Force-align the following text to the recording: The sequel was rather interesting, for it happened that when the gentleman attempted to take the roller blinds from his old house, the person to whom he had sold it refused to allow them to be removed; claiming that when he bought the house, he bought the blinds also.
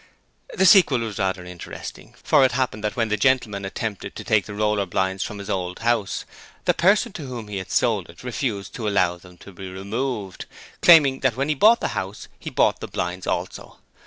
The 0.55 0.65
sequel 0.65 0.97
was 1.01 1.19
rather 1.19 1.45
interesting, 1.45 2.15
for 2.23 2.43
it 2.43 2.53
happened 2.53 2.83
that 2.83 2.95
when 2.95 3.09
the 3.09 3.17
gentleman 3.17 3.65
attempted 3.65 4.15
to 4.15 4.23
take 4.23 4.47
the 4.47 4.55
roller 4.55 4.87
blinds 4.87 5.21
from 5.23 5.37
his 5.37 5.47
old 5.47 5.77
house, 5.77 6.25
the 6.65 6.73
person 6.73 7.11
to 7.13 7.27
whom 7.27 7.47
he 7.49 7.57
had 7.57 7.69
sold 7.69 8.09
it 8.09 8.23
refused 8.23 8.73
to 8.73 8.87
allow 8.87 9.17
them 9.17 9.37
to 9.37 9.51
be 9.51 9.69
removed; 9.69 10.47
claiming 10.81 11.19
that 11.19 11.35
when 11.35 11.49
he 11.49 11.53
bought 11.53 11.81
the 11.81 11.89
house, 11.89 12.27
he 12.39 12.49
bought 12.49 12.79
the 12.79 12.87
blinds 12.87 13.27
also. 13.27 13.77